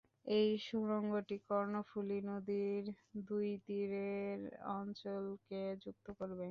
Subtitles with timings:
[0.31, 2.83] এই সুড়ঙ্গটি কর্ণফুলী নদীর
[3.27, 4.39] দুই তীরের
[4.73, 6.39] অঞ্চলকে যুক্ত করবে।